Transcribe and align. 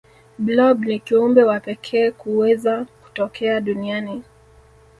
blob 0.39 0.81
ni 0.85 0.99
kiumbe 0.99 1.43
wa 1.43 1.59
pekee 1.59 2.11
kuweza 2.11 2.85
kutokea 3.01 3.61
duniani 3.61 4.23